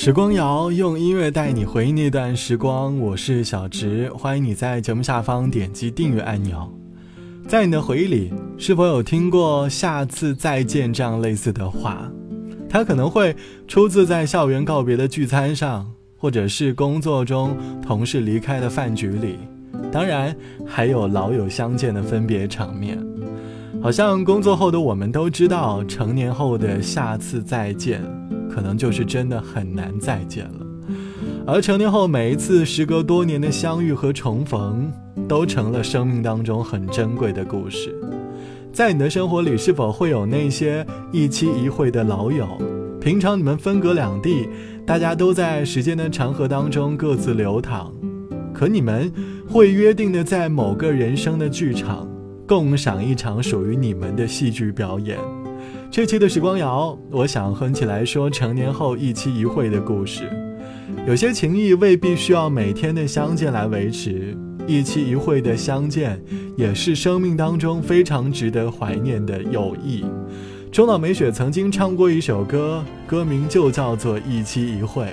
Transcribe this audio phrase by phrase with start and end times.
[0.00, 6.72] 时光谣用音乐带你回忆那段时光，我是小植，欢迎你在节目下方点击订阅按钮。
[7.48, 12.08] 在你的回忆里，是否有听过“下次再见”这样类似的话？
[12.68, 13.34] 它可能会
[13.66, 15.84] 出自在校园告别的聚餐上，
[16.16, 19.36] 或者是工作中同事离开的饭局里，
[19.90, 20.32] 当然
[20.64, 22.96] 还有老友相见的分别场面。
[23.82, 28.00] 好像工作后的我们都知道，成年后的下次再见。
[28.58, 30.66] 可能就是真的很难再见了，
[31.46, 34.92] 而成年后每一次时隔多年的相遇和重逢，
[35.28, 37.94] 都成了生命当中很珍贵的故事。
[38.72, 42.48] 在你的生活里，是否会有那些一期一会的老友？
[43.00, 44.48] 平常你们分隔两地，
[44.84, 47.92] 大家都在时间的长河当中各自流淌，
[48.52, 49.12] 可你们
[49.48, 52.08] 会约定的在某个人生的剧场，
[52.44, 55.16] 共赏一场属于你们的戏剧表演。
[55.90, 60.30] 这期的时光谣，我想哼起来说成年后一期一会的故事。
[61.06, 66.20] 有些情谊未必需要每天的相见来维持，一期一会的相见，
[66.56, 70.04] 也是生命当中非常值得怀念的友谊。
[70.70, 75.04] 中岛美雪曾经唱过一首歌，歌名就叫做《一期一会》。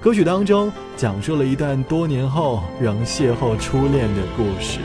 [0.00, 4.80] 歌曲当中讲述了一段多年后仍邂逅初恋的故事。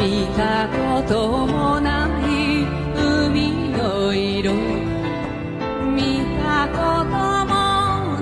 [0.00, 2.64] 見たこともない
[2.96, 4.54] 海の色。
[5.94, 7.52] 見たことも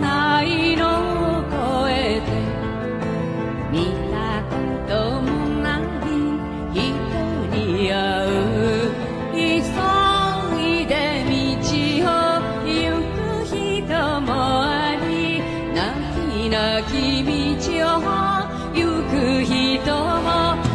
[0.00, 0.82] ないの
[1.38, 2.26] を越えて。
[3.70, 3.76] 見
[4.10, 4.52] たこ
[4.88, 5.26] とも
[5.62, 5.80] ない
[6.74, 6.82] 人
[7.54, 7.56] に
[7.92, 7.94] 会
[8.26, 8.98] う。
[9.34, 9.38] 急
[10.60, 11.62] いで道
[12.02, 12.10] を
[12.66, 12.76] 行
[13.14, 13.86] く人
[14.22, 14.28] も
[14.64, 15.40] あり
[15.72, 15.78] 泣
[16.28, 18.02] き泣き道を
[18.74, 20.67] 行く人も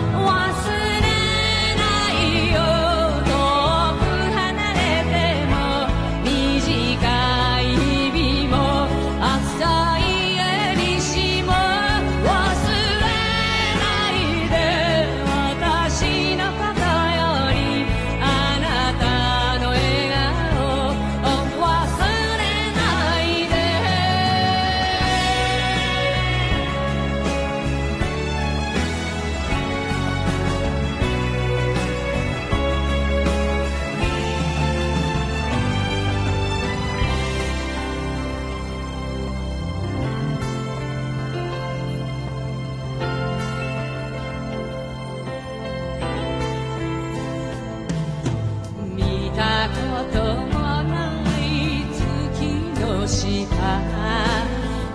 [53.23, 53.79] した。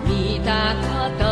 [0.05, 1.28] 見たこと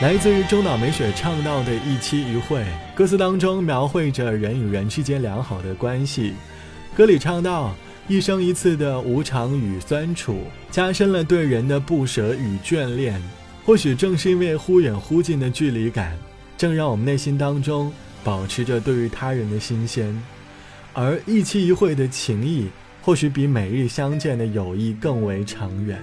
[0.00, 2.64] 来自于中岛美雪唱到的一期一会，
[2.94, 6.32] 歌词当中描绘着人与人之间良好的关系。
[6.96, 7.76] 歌里唱到，
[8.08, 10.38] 一生一次的无常与酸楚，
[10.70, 13.20] 加深了对人的不舍与眷恋。
[13.62, 16.16] 或许正是因为忽远忽近的距离感，
[16.56, 17.92] 正让我们内心当中
[18.24, 20.18] 保持着对于他人的新鲜。
[20.94, 22.68] 而一期一会的情谊，
[23.02, 26.02] 或许比每日相见的友谊更为长远。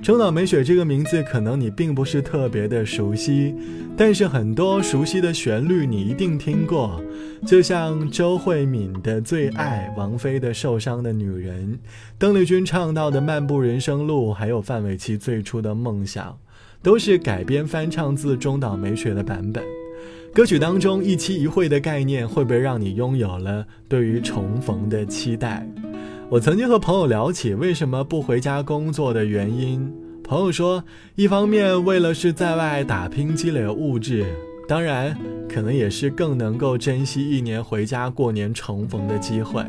[0.00, 3.54] 中岛美雪这个名字，可能你并不是特别的熟悉，
[3.96, 7.02] 但是很多熟悉的旋律你一定听过，
[7.44, 11.74] 就像周慧敏的《最爱》，王菲的《受伤的女人》，
[12.16, 16.38] 邓丽君唱到的《漫步人生路》，还有范玮琪最初的梦想，
[16.80, 19.62] 都是改编翻唱自中岛美雪的版本。
[20.32, 25.68] 歌曲当中一期一会的概念，会不会让你拥有了对于重逢的期待？
[26.30, 29.90] 我曾经和朋友聊起为什么不回家工作的原因，
[30.22, 30.84] 朋友说，
[31.14, 34.26] 一方面为了是在外打拼积累物质，
[34.68, 35.16] 当然
[35.48, 39.64] 可能也是更能够珍惜一年回家过年重逢的机会。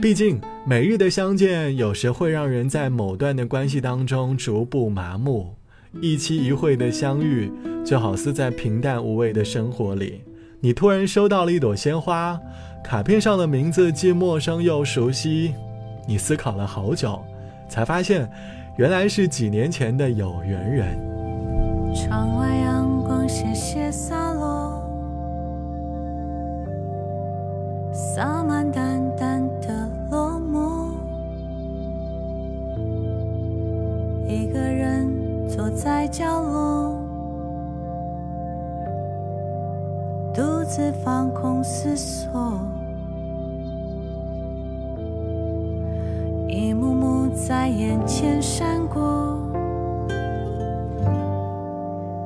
[0.00, 5.56] 毕竟每日的相见有时会让人在某段的关系当中逐步麻木，
[6.00, 7.52] 一期一会的相遇
[7.84, 10.22] 就好似在平淡无味的生活里，
[10.60, 12.40] 你突然收到了一朵鲜花，
[12.82, 15.52] 卡片上的名字既陌生又熟悉。
[16.06, 17.20] 你思考了好久，
[17.68, 18.28] 才发现，
[18.76, 20.98] 原来是几年前的有缘人。
[21.94, 24.82] 窗外阳光斜斜洒落，
[27.92, 30.90] 洒满淡淡的落寞。
[34.26, 35.06] 一个人
[35.46, 36.98] 坐在角落，
[40.34, 42.58] 独自放空思索。
[47.48, 49.36] 在眼前闪过，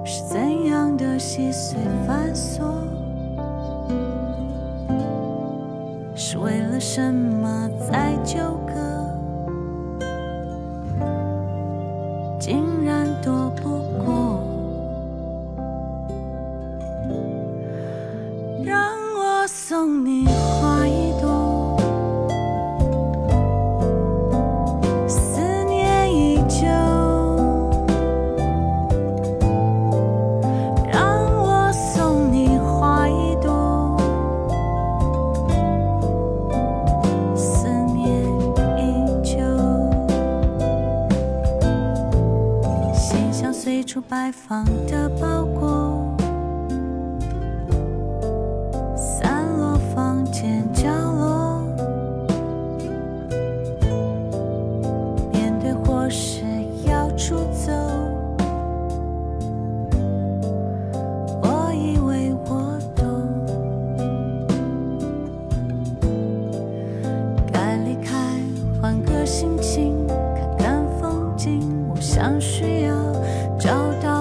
[0.05, 2.61] 是怎样的细碎繁琐？
[6.15, 8.39] 是为了什么在纠
[43.39, 46.17] 像随处摆放的包裹
[48.97, 51.61] 散落房间角落
[55.31, 56.47] 面对或是
[56.87, 57.71] 要出走
[61.43, 63.05] 我以为我懂
[67.53, 68.17] 该离开
[68.81, 71.76] 换个心情看看风景。
[72.01, 72.95] 像需要
[73.59, 73.71] 找
[74.03, 74.16] 到。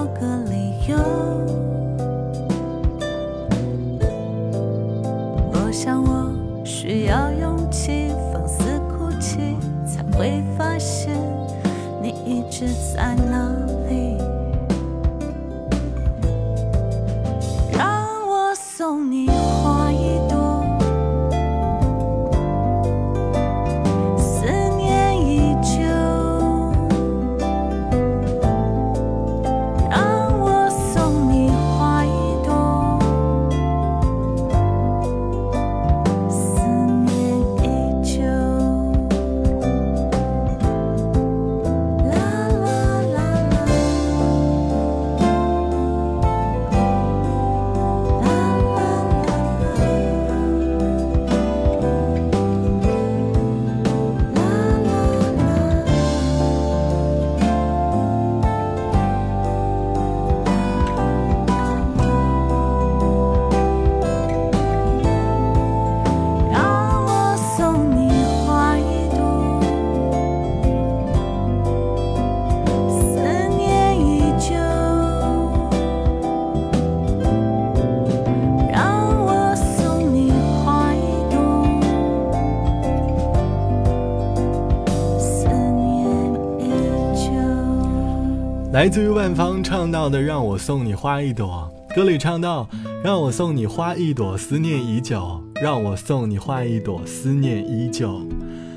[88.76, 91.66] 来自于万芳唱到的“让我送你花一朵”，
[91.96, 92.68] 歌里唱到
[93.02, 98.20] “让我送你花一朵，思念已久”，让我送你花一朵，思念依旧。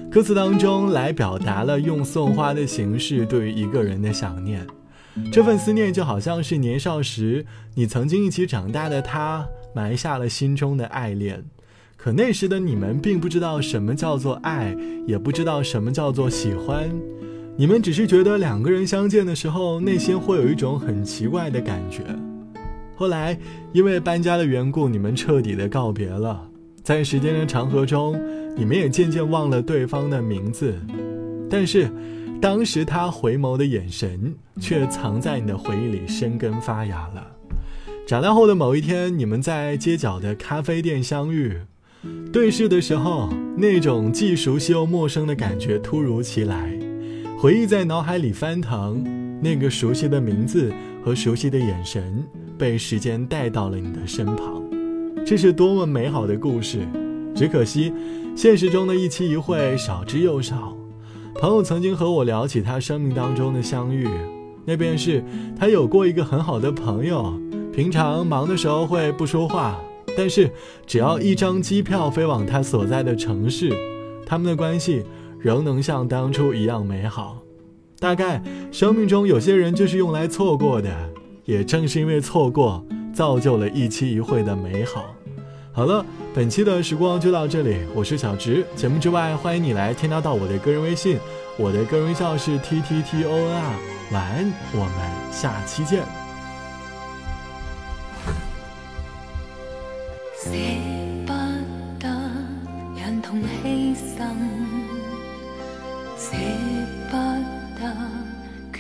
[0.10, 4.66] 歌词当中来表达了用送花的形式对于一个人的想念。
[5.34, 11.44] 这份思念就好像是年少时你曾经一起长大的他埋下了心中的爱恋，
[11.98, 14.74] 可那时的你们并不知道什么叫做爱，
[15.06, 16.90] 也不知道什么叫做喜欢，
[17.60, 22.04] 你们只是觉得两个人相见的时候，内心会有一种很奇怪的感觉。
[22.96, 23.38] 后来
[23.74, 26.42] 因为搬家的缘故，你们彻底的告别了，
[26.82, 28.18] 在时间的长河中，
[28.56, 30.74] 你们也渐渐忘了对方的名字，
[31.50, 31.92] 但是。
[32.42, 37.28] 当时他回眸的眼神，却藏在你的回忆里生根发芽了。
[38.08, 41.58] 长大后的某一天，你们在街角的咖啡店相遇，
[42.32, 46.79] 对视的时候，那种既熟悉又陌生的感觉突如其来。
[47.42, 49.02] 回忆在脑海里翻腾，
[49.42, 52.22] 那个熟悉的名字和熟悉的眼神，
[52.58, 54.62] 被时间带到了你的身旁。
[55.26, 56.80] 这是多么美好的故事！
[57.34, 57.94] 只可惜，
[58.36, 60.76] 现实中的一期一会少之又少。
[61.36, 64.06] 朋友曾经和我聊起他生命当中的相遇，
[64.66, 65.24] 那便是
[65.58, 67.40] 他有过一个很好的朋友，
[67.74, 69.80] 平常忙的时候会不说话，
[70.18, 70.52] 但是
[70.86, 73.72] 只要一张机票飞往他所在的城市，
[74.26, 75.06] 他们的关系
[75.40, 77.38] 仍能像当初一样美好。
[78.00, 78.42] 大概
[78.72, 80.90] 生命中有些人就是用来错过的，
[81.46, 85.14] 也正是因为错过，造就了一期一会的美好。
[85.72, 88.66] 好了，本期的时光就到这里，我是小直。
[88.76, 91.18] 节目之外，欢迎你来添加到我的个人微信，
[91.58, 93.76] 我的个人微笑是 t t t o n r。
[94.12, 96.04] 晚安，我们下期见。
[100.36, 100.99] See?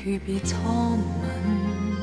[0.01, 1.98] 诀别初吻。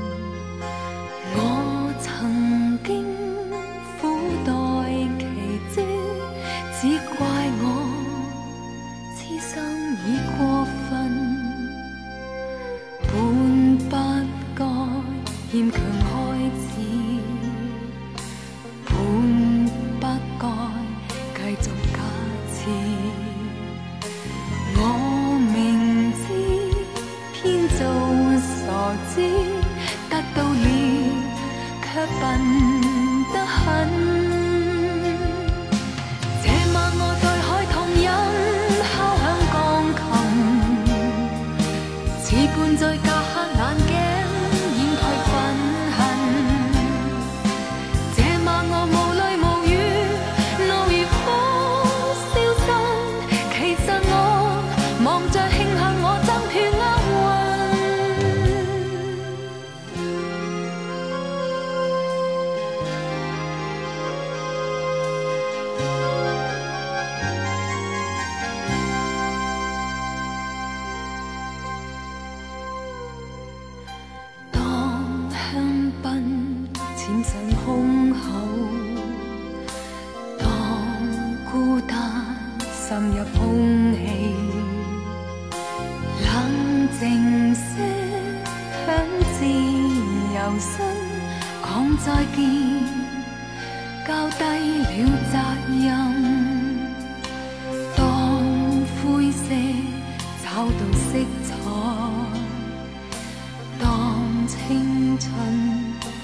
[104.66, 105.30] 青春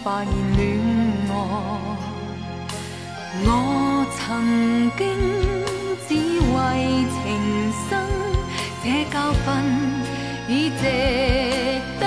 [0.03, 0.63] 发现恋
[1.29, 1.33] 爱，
[3.45, 3.47] 我
[4.19, 4.21] 曾
[4.99, 5.01] 经
[6.09, 6.11] 只
[6.51, 6.57] 为
[7.15, 7.23] 情
[7.89, 7.91] 深，
[8.83, 9.47] 这教训
[10.49, 10.83] 已值
[12.01, 12.03] 得。